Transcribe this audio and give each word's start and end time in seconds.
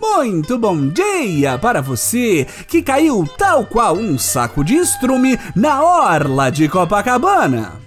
Muito 0.00 0.56
bom 0.56 0.88
dia 0.88 1.58
para 1.58 1.82
você 1.82 2.46
que 2.66 2.82
caiu 2.82 3.28
tal 3.36 3.66
qual 3.66 3.96
um 3.96 4.18
saco 4.18 4.64
de 4.64 4.74
estrume 4.74 5.38
na 5.54 5.82
orla 5.82 6.50
de 6.50 6.68
Copacabana. 6.68 7.80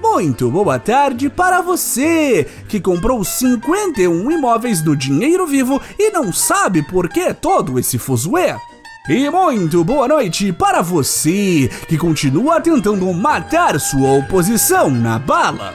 Muito 0.00 0.50
boa 0.50 0.78
tarde 0.78 1.28
para 1.28 1.60
você 1.60 2.48
que 2.68 2.80
comprou 2.80 3.22
51 3.22 4.30
imóveis 4.30 4.80
do 4.80 4.96
dinheiro 4.96 5.46
vivo 5.46 5.80
e 5.98 6.10
não 6.10 6.32
sabe 6.32 6.82
por 6.82 7.08
que 7.08 7.34
todo 7.34 7.78
esse 7.78 7.98
fuzuê. 7.98 8.56
E 9.06 9.28
muito 9.28 9.84
boa 9.84 10.08
noite 10.08 10.50
para 10.50 10.80
você 10.80 11.70
que 11.86 11.98
continua 11.98 12.58
tentando 12.58 13.12
matar 13.12 13.78
sua 13.78 14.12
oposição 14.12 14.88
na 14.88 15.18
bala. 15.18 15.74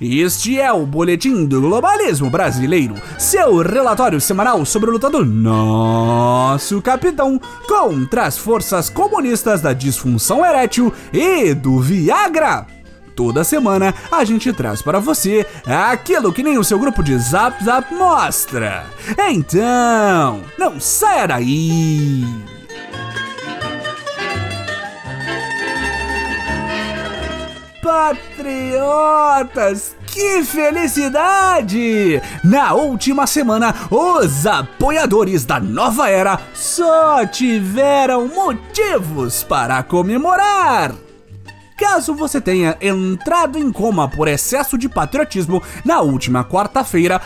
Este 0.00 0.58
é 0.58 0.72
o 0.72 0.86
Boletim 0.86 1.44
do 1.44 1.60
Globalismo 1.60 2.30
Brasileiro, 2.30 2.94
seu 3.18 3.58
relatório 3.58 4.18
semanal 4.18 4.64
sobre 4.64 4.88
a 4.88 4.92
luta 4.94 5.10
do 5.10 5.26
nosso 5.26 6.80
capitão 6.80 7.38
contra 7.68 8.24
as 8.24 8.38
forças 8.38 8.88
comunistas 8.88 9.60
da 9.60 9.74
disfunção 9.74 10.42
erétil 10.42 10.90
e 11.12 11.52
do 11.52 11.78
Viagra. 11.80 12.77
Toda 13.18 13.42
semana 13.42 13.92
a 14.12 14.22
gente 14.22 14.52
traz 14.52 14.80
para 14.80 15.00
você 15.00 15.44
aquilo 15.66 16.32
que 16.32 16.40
nem 16.40 16.56
o 16.56 16.62
seu 16.62 16.78
grupo 16.78 17.02
de 17.02 17.18
Zap 17.18 17.64
Zap 17.64 17.92
mostra. 17.92 18.86
Então, 19.28 20.44
não 20.56 20.78
saia 20.78 21.26
daí! 21.26 22.24
Patriotas, 27.82 29.96
que 30.06 30.44
felicidade! 30.44 32.22
Na 32.44 32.74
última 32.74 33.26
semana, 33.26 33.74
os 33.90 34.46
apoiadores 34.46 35.44
da 35.44 35.58
nova 35.58 36.08
era 36.08 36.38
só 36.54 37.26
tiveram 37.26 38.28
motivos 38.28 39.42
para 39.42 39.82
comemorar. 39.82 41.07
Caso 41.78 42.12
você 42.12 42.40
tenha 42.40 42.76
entrado 42.80 43.56
em 43.56 43.70
coma 43.70 44.08
por 44.08 44.26
excesso 44.26 44.76
de 44.76 44.88
patriotismo, 44.88 45.62
na 45.84 46.00
última 46.00 46.44
quarta-feira, 46.44 47.22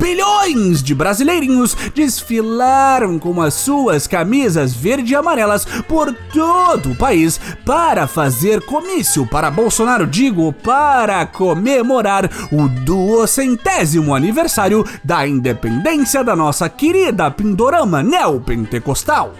bilhões 0.00 0.82
de 0.82 0.94
brasileirinhos 0.94 1.76
desfilaram 1.94 3.18
com 3.18 3.42
as 3.42 3.52
suas 3.52 4.06
camisas 4.06 4.72
verde 4.72 5.12
e 5.12 5.16
amarelas 5.16 5.66
por 5.86 6.14
todo 6.32 6.92
o 6.92 6.96
país 6.96 7.38
para 7.66 8.06
fazer 8.06 8.62
comício 8.62 9.26
para 9.26 9.50
Bolsonaro, 9.50 10.06
digo, 10.06 10.50
para 10.50 11.26
comemorar 11.26 12.30
o 12.50 12.68
duocentésimo 12.68 14.14
aniversário 14.14 14.82
da 15.04 15.28
independência 15.28 16.24
da 16.24 16.34
nossa 16.34 16.70
querida 16.70 17.30
Pindorama 17.30 18.02
neopentecostal 18.02 19.34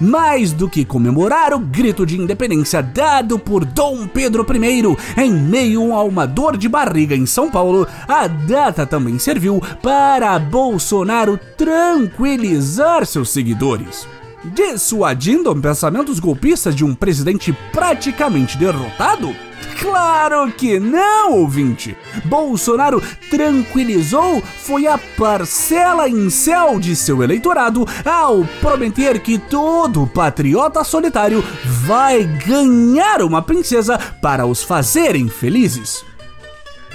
mais 0.00 0.52
do 0.52 0.68
que 0.68 0.84
comemorar 0.84 1.52
o 1.52 1.58
grito 1.58 2.04
de 2.04 2.20
independência 2.20 2.82
dado 2.82 3.38
por 3.38 3.64
Dom 3.64 4.06
Pedro 4.06 4.46
I 4.54 5.22
em 5.22 5.32
meio 5.32 5.92
a 5.94 6.02
uma 6.02 6.26
dor 6.26 6.56
de 6.56 6.68
barriga 6.68 7.14
em 7.14 7.26
São 7.26 7.50
Paulo, 7.50 7.86
a 8.06 8.26
data 8.26 8.86
também 8.86 9.18
serviu 9.18 9.62
para 9.82 10.38
Bolsonaro 10.38 11.38
tranquilizar 11.56 13.06
seus 13.06 13.30
seguidores 13.30 14.06
dissuadindo 14.44 15.54
pensamentos 15.56 16.18
golpistas 16.18 16.74
de 16.74 16.84
um 16.84 16.94
presidente 16.94 17.56
praticamente 17.72 18.58
derrotado? 18.58 19.34
Claro 19.80 20.50
que 20.52 20.78
não, 20.78 21.32
ouvinte! 21.32 21.96
Bolsonaro 22.24 23.02
tranquilizou 23.30 24.40
foi 24.40 24.86
a 24.86 24.98
parcela 24.98 26.08
em 26.08 26.30
céu 26.30 26.78
de 26.78 26.94
seu 26.94 27.22
eleitorado 27.22 27.86
ao 28.04 28.44
prometer 28.60 29.20
que 29.20 29.38
todo 29.38 30.06
patriota 30.06 30.84
solitário 30.84 31.44
vai 31.64 32.24
ganhar 32.24 33.22
uma 33.22 33.42
princesa 33.42 33.98
para 34.20 34.46
os 34.46 34.62
fazerem 34.62 35.28
felizes. 35.28 36.04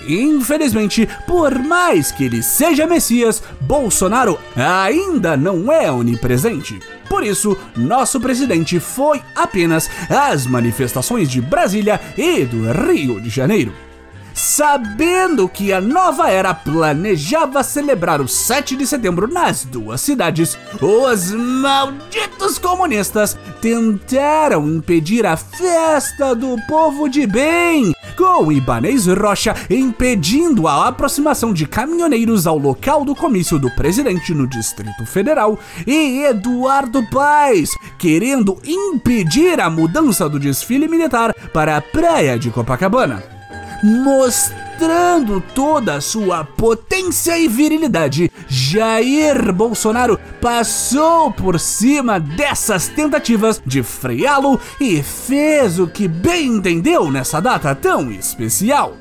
Infelizmente, 0.08 1.08
por 1.28 1.58
mais 1.60 2.12
que 2.12 2.26
ele 2.26 2.42
seja 2.42 2.88
Messias, 2.88 3.42
Bolsonaro 3.62 4.40
ainda 4.56 5.36
não 5.36 5.72
é 5.72 5.92
onipresente. 5.92 6.80
Por 7.10 7.24
isso, 7.24 7.58
nosso 7.76 8.20
presidente 8.20 8.80
foi 8.80 9.22
apenas 9.36 9.90
às 10.10 10.46
manifestações 10.46 11.30
de 11.30 11.42
Brasília 11.42 12.00
e 12.18 12.46
do 12.46 12.72
Rio 12.72 13.20
de 13.20 13.30
Janeiro 13.30 13.74
sabendo 14.40 15.50
que 15.50 15.74
a 15.74 15.82
nova 15.82 16.30
era 16.30 16.54
planejava 16.54 17.62
celebrar 17.62 18.22
o 18.22 18.28
7 18.28 18.78
de 18.78 18.88
setembro 18.88 19.28
nas 19.28 19.66
duas 19.66 20.00
cidades, 20.00 20.58
os 20.82 21.32
malditos 21.32 22.58
comunistas 22.58 23.38
tentaram 23.62 24.66
impedir 24.66 25.26
a 25.26 25.36
festa 25.36 26.34
do 26.34 26.56
povo 26.68 27.10
de 27.10 27.28
bem, 27.28 27.94
com 28.16 28.50
Ibanez 28.50 29.08
Rocha 29.08 29.54
impedindo 29.70 30.70
a 30.70 30.88
aproximação 30.88 31.54
de 31.54 31.66
caminhoneiros 31.66 32.48
ao 32.48 32.58
local 32.58 33.04
do 33.04 33.14
comício 33.14 33.60
do 33.60 33.70
presidente 33.72 34.34
no 34.34 34.48
Distrito 34.48 35.06
Federal 35.06 35.60
e 35.86 36.24
Eduardo 36.24 37.06
Paes 37.10 37.72
querendo 37.98 38.58
impedir 38.66 39.60
a 39.60 39.70
mudança 39.70 40.30
do 40.30 40.40
desfile 40.40 40.88
militar 40.88 41.34
para 41.54 41.76
a 41.76 41.82
praia 41.82 42.40
de 42.40 42.50
Copacabana 42.50 43.39
mostrando 43.84 45.42
toda 45.54 45.96
a 45.96 46.02
sua 46.02 46.44
potência 46.44 47.38
e 47.38 47.48
virilidade, 47.48 48.32
Jair 48.48 49.54
Bolsonaro 49.54 50.20
passou 50.42 51.32
por 51.32 51.60
cima 51.60 52.20
dessas 52.20 52.88
tentativas 52.88 53.62
de 53.66 53.84
freá-lo 53.84 54.60
e 54.80 55.02
fez 55.04 55.80
o 55.80 55.88
que 55.88 56.08
bem 56.08 56.48
entendeu 56.48 57.12
nessa 57.12 57.40
data 57.40 57.74
tão 57.76 58.12
especial. 58.12 58.96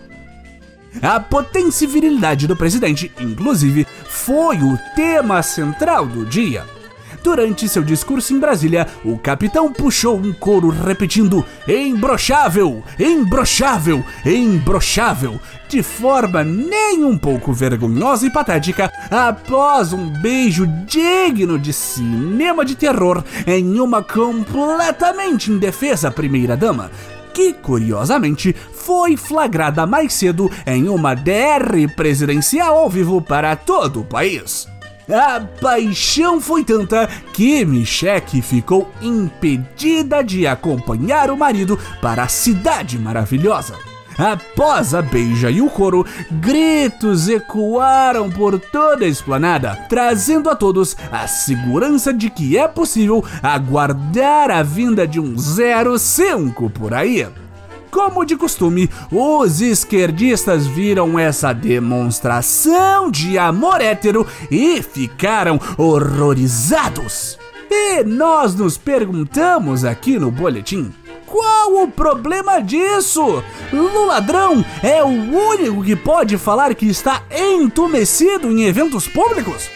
A 1.03 1.21
potência 1.21 1.85
e 1.85 1.89
virilidade 1.89 2.47
do 2.47 2.57
presidente, 2.57 3.13
inclusive, 3.21 3.87
foi 4.09 4.57
o 4.57 4.79
tema 4.97 5.43
central 5.43 6.07
do 6.07 6.25
dia. 6.25 6.65
Durante 7.23 7.69
seu 7.69 7.83
discurso 7.83 8.33
em 8.33 8.39
Brasília, 8.39 8.87
o 9.05 9.19
capitão 9.19 9.73
puxou 9.73 10.17
um 10.17 10.33
coro 10.33 10.69
repetindo: 10.69 11.45
embrochável, 11.67 12.83
embrochável, 12.99 14.05
embrochável, 14.25 15.41
de 15.69 15.83
forma 15.83 16.45
nem 16.45 17.05
um 17.05 17.19
pouco 17.19 17.53
vergonhosa 17.53 18.27
e 18.27 18.31
patética, 18.31 18.91
após 19.11 19.93
um 19.93 20.09
beijo 20.21 20.67
digno 20.87 21.59
de 21.59 21.73
cinema 21.73 22.65
de 22.65 22.75
terror 22.75 23.23
em 23.47 23.81
uma 23.81 24.03
completamente 24.03 25.51
indefesa 25.51 26.11
primeira-dama 26.11 26.91
que, 27.35 27.53
curiosamente, 27.53 28.53
foi 28.73 29.17
flagrada 29.17 29.87
mais 29.87 30.13
cedo 30.13 30.51
em 30.67 30.89
uma 30.89 31.15
DR 31.15 31.89
presidencial 31.95 32.77
ao 32.77 32.91
vivo 32.91 33.23
para 33.23 33.55
todo 33.55 34.01
o 34.01 34.05
país. 34.05 34.67
A 35.09 35.41
paixão 35.41 36.39
foi 36.39 36.63
tanta 36.63 37.07
que 37.33 37.65
Michelle 37.65 38.43
ficou 38.43 38.91
impedida 39.01 40.23
de 40.23 40.47
acompanhar 40.47 41.31
o 41.31 41.37
marido 41.37 41.79
para 42.03 42.25
a 42.25 42.29
cidade 42.29 42.99
maravilhosa. 42.99 43.75
Após 44.19 44.95
a 44.95 45.01
beija 45.01 45.49
e 45.49 45.63
o 45.63 45.71
coro, 45.71 46.05
gritos 46.31 47.29
ecoaram 47.29 48.29
por 48.29 48.59
toda 48.59 49.05
a 49.05 49.09
esplanada, 49.09 49.79
trazendo 49.89 50.51
a 50.51 50.57
todos 50.57 50.97
a 51.11 51.27
segurança 51.29 52.13
de 52.13 52.29
que 52.29 52.59
é 52.59 52.67
possível 52.67 53.25
aguardar 53.43 54.51
a 54.51 54.63
vinda 54.63 55.07
de 55.07 55.21
um 55.21 55.37
05 55.39 56.69
por 56.71 56.93
aí. 56.93 57.27
Como 57.91 58.25
de 58.25 58.37
costume, 58.37 58.91
os 59.11 59.61
esquerdistas 59.61 60.67
viram 60.67 61.19
essa 61.19 61.53
demonstração 61.53 63.11
de 63.11 63.39
amor 63.39 63.81
hétero 63.81 64.27
e 64.51 64.83
ficaram 64.83 65.59
horrorizados. 65.77 67.39
E 67.71 68.03
nós 68.05 68.55
nos 68.55 68.79
perguntamos 68.79 69.85
aqui 69.85 70.19
no 70.19 70.31
boletim: 70.31 70.93
qual 71.27 71.83
o 71.83 71.89
problema 71.89 72.61
disso? 72.61 73.43
O 73.73 74.07
ladrão 74.07 74.65
é 74.83 75.03
o 75.03 75.09
único 75.09 75.83
que 75.83 75.95
pode 75.95 76.39
falar 76.39 76.75
que 76.75 76.87
está 76.87 77.23
entumecido 77.31 78.51
em 78.51 78.65
eventos 78.65 79.07
públicos? 79.07 79.69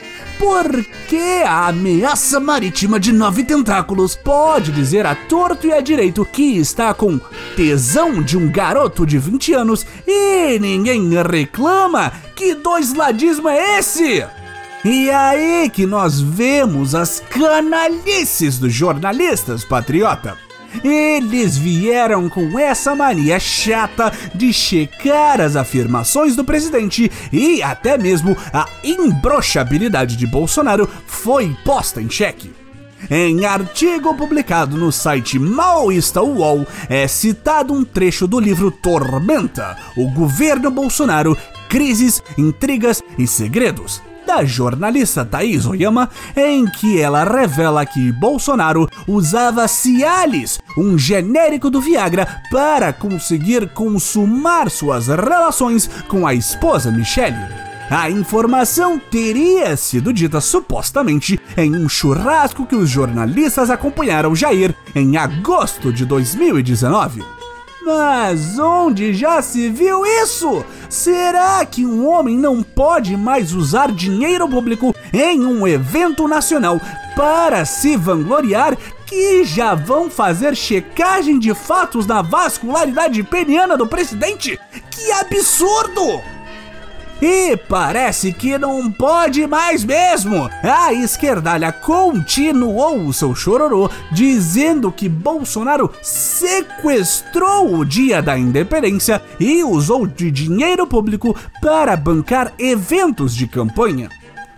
Porque 0.43 1.45
a 1.47 1.69
ameaça 1.69 2.41
marítima 2.41 2.99
de 2.99 3.13
nove 3.13 3.45
tentáculos 3.45 4.17
pode 4.17 4.73
dizer 4.73 5.07
a 5.07 5.15
torto 5.15 5.69
e 5.69 5.73
a 5.73 5.81
direito 5.81 6.25
que 6.25 6.59
está 6.59 6.93
com 6.93 7.21
tesão 7.55 8.21
de 8.21 8.37
um 8.37 8.51
garoto 8.51 9.07
de 9.07 9.19
20 9.19 9.55
anos 9.55 9.87
e 10.05 10.59
ninguém 10.59 11.09
reclama? 11.23 12.13
Que 12.35 12.57
dois 12.57 12.93
ladismo 12.93 13.49
é 13.49 13.79
esse? 13.79 14.27
E 14.85 15.09
aí 15.11 15.71
que 15.71 15.87
nós 15.87 16.21
vemos 16.21 16.93
as 16.97 17.21
canalices 17.21 18.59
dos 18.59 18.75
jornalistas 18.75 19.65
patriota. 19.65 20.37
Eles 20.85 21.57
vieram 21.57 22.29
com 22.29 22.59
essa 22.59 22.95
mania 22.95 23.39
chata 23.39 24.13
de 24.35 24.53
checar 24.53 25.41
as 25.41 25.57
afirmações 25.57 26.35
do 26.37 26.45
presidente 26.45 27.11
e 27.33 27.63
até 27.63 27.99
mesmo 27.99 28.37
a 28.53 28.67
imbrochabilidade 28.83 30.17
de 30.17 30.27
Bolsonaro 30.27 30.89
foi 31.07 31.57
posta 31.65 32.01
em 32.01 32.09
xeque. 32.09 32.53
Em 33.11 33.45
artigo 33.45 34.15
publicado 34.15 34.77
no 34.77 34.93
site 34.93 35.39
maoísta 35.39 36.23
UOL, 36.23 36.67
é 36.89 37.09
citado 37.09 37.75
um 37.75 37.85
trecho 37.85 38.27
do 38.27 38.39
livro 38.39 38.71
Tormenta, 38.71 39.77
o 39.97 40.09
governo 40.09 40.71
Bolsonaro, 40.71 41.37
crises, 41.69 42.23
intrigas 42.39 43.03
e 43.19 43.27
segredos, 43.27 44.01
da 44.27 44.45
jornalista 44.45 45.25
Thaís 45.25 45.67
Oyama, 45.67 46.09
em 46.37 46.67
que 46.67 47.01
ela 47.01 47.25
revela 47.25 47.85
que 47.85 48.13
Bolsonaro 48.13 48.89
usava 49.07 49.67
Cialis, 49.69 50.61
um 50.77 50.99
genérico 50.99 51.71
do 51.71 51.81
Viagra, 51.81 52.43
para 52.51 52.93
conseguir 52.93 53.69
consumar 53.71 54.71
suas 54.71 55.09
relações 55.09 55.89
com 56.09 56.27
a 56.27 56.35
esposa 56.35 56.91
Michelle. 56.91 57.37
A 57.91 58.09
informação 58.09 58.99
teria 58.99 59.77
sido 59.77 60.13
dita 60.13 60.41
supostamente 60.41 61.39
em 61.57 61.77
um 61.77 61.89
churrasco 61.89 62.65
que 62.65 62.75
os 62.75 62.89
jornalistas 62.89 63.69
acompanharam 63.69 64.35
Jair 64.35 64.75
em 64.95 65.19
agosto 65.19 65.93
de 65.93 66.07
2019. 66.07 67.42
Mas 67.85 68.61
onde 68.61 69.13
já 69.13 69.43
se 69.43 69.69
viu 69.69 70.07
isso? 70.07 70.65
Será 70.89 71.65
que 71.67 71.85
um 71.85 72.07
homem 72.09 72.39
não 72.39 72.63
pode 72.63 73.17
mais 73.17 73.53
usar 73.53 73.91
dinheiro 73.91 74.49
público 74.49 74.95
em 75.13 75.45
um 75.45 75.67
evento 75.67 76.29
nacional 76.29 76.81
para 77.17 77.65
se 77.65 77.97
vangloriar 77.97 78.77
que 79.05 79.45
já 79.45 79.75
vão 79.75 80.09
fazer 80.09 80.55
checagem 80.57 81.41
de 81.41 81.53
fatos 81.55 82.07
da 82.07 82.23
vascularidade 82.23 83.21
peniana 83.25 83.77
do 83.77 83.87
presidente? 83.87 84.59
Que 84.91 85.11
absurdo! 85.13 86.23
E 87.23 87.57
parece 87.57 88.33
que 88.33 88.59
não 88.59 88.91
pode 88.91 89.47
mais 89.47 89.85
mesmo. 89.85 90.51
A 90.61 90.93
esquerdalha 90.93 91.71
continuou 91.71 93.07
o 93.07 93.13
seu 93.13 93.33
chororô, 93.33 93.89
dizendo 94.11 94.91
que 94.91 95.09
Bolsonaro 95.09 95.89
sequestrou 96.03 97.77
o 97.77 97.85
dia 97.85 98.21
da 98.21 98.37
independência 98.37 99.23
e 99.39 99.63
usou 99.63 100.05
de 100.05 100.33
dinheiro 100.33 100.85
público 100.85 101.37
para 101.61 101.97
bancar 101.97 102.53
eventos 102.59 103.37
de 103.37 103.47
campanha. 103.47 104.11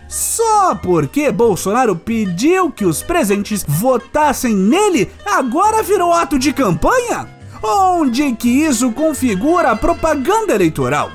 Só 0.07 0.73
porque 0.73 1.31
Bolsonaro 1.31 1.95
pediu 1.95 2.71
que 2.71 2.85
os 2.85 3.03
presentes 3.03 3.63
votassem 3.67 4.55
nele, 4.55 5.11
agora 5.23 5.83
virou 5.83 6.11
ato 6.11 6.39
de 6.39 6.51
campanha? 6.51 7.27
Onde 7.61 8.31
que 8.33 8.49
isso 8.49 8.91
configura 8.91 9.75
propaganda 9.75 10.55
eleitoral? 10.55 11.11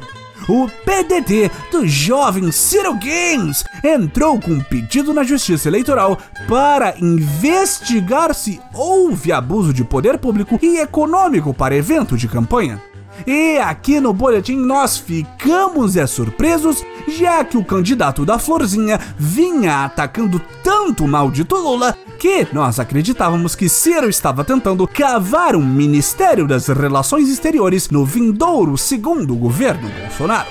O 0.48 0.68
PDT 0.84 1.50
do 1.70 1.86
jovem 1.86 2.50
Ciro 2.52 2.94
Games 2.94 3.64
entrou 3.84 4.40
com 4.40 4.52
um 4.52 4.60
pedido 4.60 5.12
na 5.12 5.22
Justiça 5.22 5.68
Eleitoral 5.68 6.18
para 6.48 6.94
investigar 6.98 8.34
se 8.34 8.60
houve 8.74 9.32
abuso 9.32 9.72
de 9.72 9.84
poder 9.84 10.18
público 10.18 10.58
e 10.62 10.78
econômico 10.78 11.54
para 11.54 11.76
evento 11.76 12.16
de 12.16 12.28
campanha. 12.28 12.89
E 13.26 13.58
aqui 13.58 14.00
no 14.00 14.12
boletim 14.12 14.56
nós 14.56 14.96
ficamos 14.96 15.96
é 15.96 16.06
surpresos, 16.06 16.84
já 17.08 17.44
que 17.44 17.56
o 17.56 17.64
candidato 17.64 18.24
da 18.24 18.38
Florzinha 18.38 18.98
vinha 19.18 19.84
atacando 19.84 20.40
tanto 20.62 21.04
o 21.04 21.08
maldito 21.08 21.56
Lula 21.56 21.96
que 22.18 22.46
nós 22.52 22.78
acreditávamos 22.78 23.54
que 23.54 23.68
Ciro 23.68 24.08
estava 24.08 24.44
tentando 24.44 24.86
cavar 24.86 25.56
um 25.56 25.64
Ministério 25.64 26.46
das 26.46 26.68
Relações 26.68 27.28
Exteriores 27.28 27.88
no 27.88 28.04
vindouro 28.04 28.76
segundo 28.76 29.34
governo 29.34 29.88
Bolsonaro. 29.88 30.48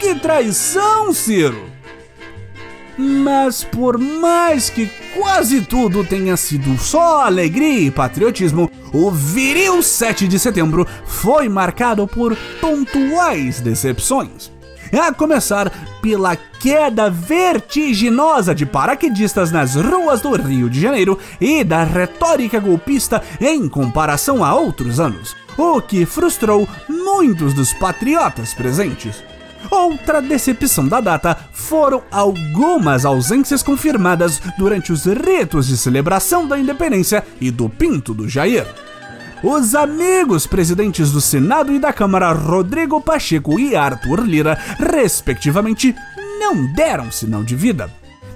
Que 0.00 0.14
traição, 0.16 1.12
Ciro! 1.12 1.73
Mas 2.96 3.64
por 3.64 3.98
mais 3.98 4.70
que 4.70 4.86
quase 5.16 5.60
tudo 5.62 6.04
tenha 6.04 6.36
sido 6.36 6.78
só 6.78 7.24
alegria 7.24 7.80
e 7.80 7.90
patriotismo, 7.90 8.70
o 8.92 9.10
viril 9.10 9.82
7 9.82 10.28
de 10.28 10.38
setembro 10.38 10.86
foi 11.04 11.48
marcado 11.48 12.06
por 12.06 12.36
pontuais 12.60 13.60
decepções. 13.60 14.52
A 14.92 15.12
começar 15.12 15.72
pela 16.00 16.36
queda 16.36 17.10
vertiginosa 17.10 18.54
de 18.54 18.64
paraquedistas 18.64 19.50
nas 19.50 19.74
ruas 19.74 20.20
do 20.20 20.30
Rio 20.36 20.70
de 20.70 20.80
Janeiro 20.80 21.18
e 21.40 21.64
da 21.64 21.82
retórica 21.82 22.60
golpista 22.60 23.20
em 23.40 23.68
comparação 23.68 24.44
a 24.44 24.54
outros 24.54 25.00
anos, 25.00 25.34
o 25.58 25.80
que 25.80 26.06
frustrou 26.06 26.68
muitos 26.88 27.54
dos 27.54 27.72
patriotas 27.72 28.54
presentes. 28.54 29.33
Outra 29.70 30.20
decepção 30.20 30.86
da 30.86 31.00
data 31.00 31.36
foram 31.52 32.02
algumas 32.10 33.04
ausências 33.04 33.62
confirmadas 33.62 34.40
durante 34.58 34.92
os 34.92 35.04
ritos 35.04 35.66
de 35.66 35.76
celebração 35.76 36.46
da 36.46 36.58
independência 36.58 37.24
e 37.40 37.50
do 37.50 37.68
Pinto 37.68 38.14
do 38.14 38.28
Jair. 38.28 38.66
Os 39.42 39.74
amigos 39.74 40.46
presidentes 40.46 41.12
do 41.12 41.20
Senado 41.20 41.70
e 41.72 41.78
da 41.78 41.92
Câmara, 41.92 42.32
Rodrigo 42.32 43.00
Pacheco 43.00 43.60
e 43.60 43.76
Arthur 43.76 44.20
Lira, 44.20 44.58
respectivamente, 44.78 45.94
não 46.38 46.72
deram 46.72 47.10
sinal 47.12 47.42
de 47.42 47.54
vida. 47.54 47.90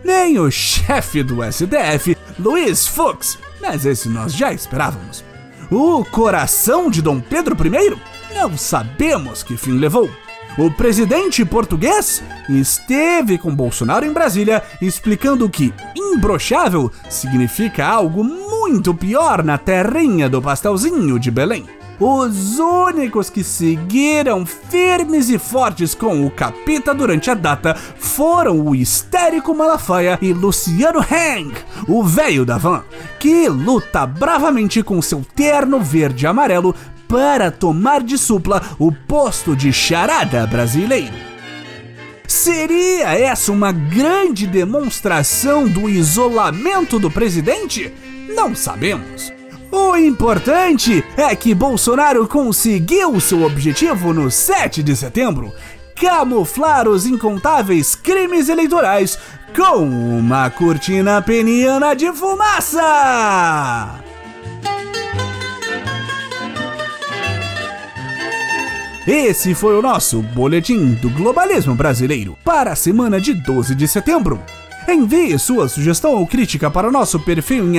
Nem 0.04 0.38
o 0.38 0.50
chefe 0.50 1.22
do 1.22 1.38
STF, 1.50 2.16
Luiz 2.38 2.86
Fux, 2.86 3.38
mas 3.60 3.86
esse 3.86 4.08
nós 4.08 4.34
já 4.34 4.52
esperávamos. 4.52 5.24
O 5.70 6.04
coração 6.04 6.90
de 6.90 7.02
Dom 7.02 7.20
Pedro 7.20 7.56
I? 7.66 7.96
Não 8.34 8.56
sabemos 8.56 9.42
que 9.42 9.56
fim 9.56 9.78
levou. 9.78 10.10
O 10.58 10.72
presidente 10.72 11.44
português 11.44 12.20
esteve 12.48 13.38
com 13.38 13.54
Bolsonaro 13.54 14.04
em 14.04 14.12
Brasília 14.12 14.60
explicando 14.82 15.48
que 15.48 15.72
imbrochável 15.94 16.90
significa 17.08 17.86
algo 17.86 18.24
muito 18.24 18.92
pior 18.92 19.44
na 19.44 19.56
terrinha 19.56 20.28
do 20.28 20.42
pastelzinho 20.42 21.16
de 21.16 21.30
Belém. 21.30 21.64
Os 22.00 22.58
únicos 22.58 23.30
que 23.30 23.44
seguiram 23.44 24.44
firmes 24.44 25.28
e 25.28 25.38
fortes 25.38 25.94
com 25.94 26.26
o 26.26 26.30
capita 26.30 26.92
durante 26.92 27.30
a 27.30 27.34
data 27.34 27.76
foram 27.76 28.60
o 28.60 28.74
histérico 28.74 29.54
Malafaia 29.54 30.18
e 30.20 30.32
Luciano 30.32 30.98
Hang, 30.98 31.54
o 31.86 32.02
velho 32.02 32.44
da 32.44 32.58
van, 32.58 32.82
que 33.20 33.48
luta 33.48 34.04
bravamente 34.04 34.82
com 34.82 35.00
seu 35.00 35.24
terno 35.36 35.80
verde 35.80 36.24
e 36.24 36.28
amarelo 36.28 36.74
para 37.08 37.50
tomar 37.50 38.02
de 38.02 38.18
supla 38.18 38.62
o 38.78 38.92
posto 38.92 39.56
de 39.56 39.72
charada 39.72 40.46
brasileiro. 40.46 41.14
Seria 42.26 43.18
essa 43.18 43.50
uma 43.50 43.72
grande 43.72 44.46
demonstração 44.46 45.66
do 45.66 45.88
isolamento 45.88 46.98
do 46.98 47.10
presidente? 47.10 47.90
Não 48.28 48.54
sabemos. 48.54 49.32
O 49.72 49.96
importante 49.96 51.02
é 51.16 51.34
que 51.34 51.54
Bolsonaro 51.54 52.28
conseguiu 52.28 53.18
seu 53.20 53.42
objetivo 53.42 54.12
no 54.12 54.30
7 54.30 54.82
de 54.82 54.94
setembro: 54.94 55.52
camuflar 55.96 56.86
os 56.86 57.06
incontáveis 57.06 57.94
crimes 57.94 58.48
eleitorais 58.48 59.18
com 59.56 59.88
uma 60.18 60.50
cortina 60.50 61.22
peniana 61.22 61.94
de 61.94 62.12
fumaça! 62.12 63.98
Esse 69.10 69.54
foi 69.54 69.74
o 69.74 69.80
nosso 69.80 70.20
Boletim 70.20 70.92
do 70.92 71.08
Globalismo 71.08 71.74
Brasileiro 71.74 72.36
para 72.44 72.72
a 72.72 72.76
semana 72.76 73.18
de 73.18 73.32
12 73.32 73.74
de 73.74 73.88
setembro. 73.88 74.38
Envie 74.86 75.38
sua 75.38 75.66
sugestão 75.66 76.12
ou 76.16 76.26
crítica 76.26 76.70
para 76.70 76.86
o 76.86 76.92
nosso 76.92 77.18
perfil 77.18 77.64
em 77.72 77.78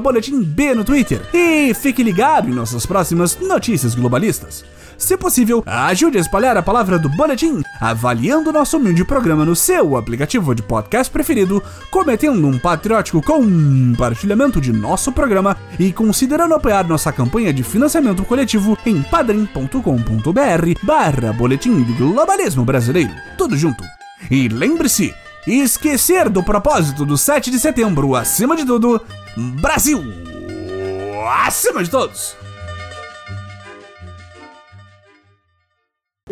boletimb 0.00 0.74
no 0.76 0.84
Twitter 0.84 1.20
e 1.34 1.74
fique 1.74 2.04
ligado 2.04 2.48
em 2.48 2.54
nossas 2.54 2.86
próximas 2.86 3.36
notícias 3.40 3.96
globalistas. 3.96 4.64
Se 5.02 5.16
possível, 5.16 5.64
ajude 5.66 6.16
a 6.16 6.20
espalhar 6.20 6.56
a 6.56 6.62
palavra 6.62 6.96
do 6.96 7.08
Boletim, 7.08 7.60
avaliando 7.80 8.52
nosso 8.52 8.76
humilde 8.76 9.04
programa 9.04 9.44
no 9.44 9.56
seu 9.56 9.96
aplicativo 9.96 10.54
de 10.54 10.62
podcast 10.62 11.12
preferido, 11.12 11.60
cometendo 11.90 12.46
um 12.46 12.56
patriótico 12.56 13.20
compartilhamento 13.20 14.60
de 14.60 14.72
nosso 14.72 15.10
programa 15.10 15.56
e 15.76 15.92
considerando 15.92 16.54
apoiar 16.54 16.86
nossa 16.86 17.10
campanha 17.10 17.52
de 17.52 17.64
financiamento 17.64 18.24
coletivo 18.24 18.78
em 18.86 19.02
padrim.com.br 19.02 19.76
barra 20.84 21.32
Boletim 21.32 21.82
do 21.82 21.94
Globalismo 21.94 22.64
Brasileiro. 22.64 23.12
Tudo 23.36 23.56
junto. 23.56 23.82
E 24.30 24.46
lembre-se, 24.46 25.12
esquecer 25.48 26.28
do 26.28 26.44
propósito 26.44 27.04
do 27.04 27.18
7 27.18 27.50
de 27.50 27.58
setembro, 27.58 28.14
acima 28.14 28.54
de 28.54 28.64
tudo, 28.64 29.04
Brasil! 29.36 30.00
Acima 31.44 31.82
de 31.82 31.90
todos! 31.90 32.36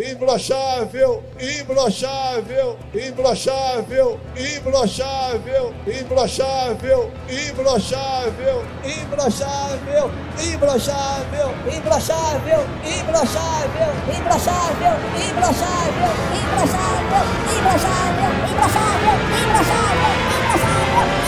Imbrochável, 0.00 1.22
imbrochável, 1.38 2.76
imbrochável, 2.94 4.18
imbrochável, 4.36 5.74
imbrochável, 5.74 5.74
imbrochável, 5.86 7.10
imbrochável, 7.28 8.62
imbrochável, 8.84 10.10
imbrochável, 10.48 11.50
imbrochável, 11.76 12.62
imbrochável, 12.86 13.84
imbrochável, 14.06 14.06
imbrochável, 14.16 14.96
imbrochável, 15.26 16.16
imbrochável, 16.40 17.34
imbrochável, 17.56 18.32
imbrochável, 18.50 19.18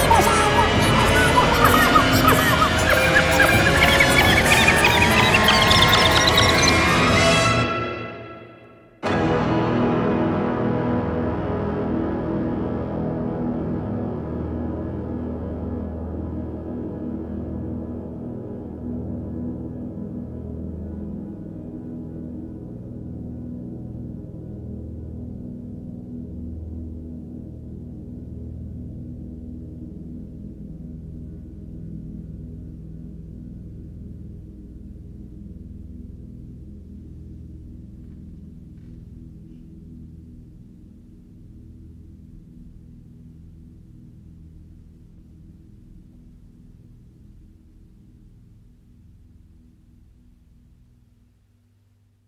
imbrochável. 0.02 0.61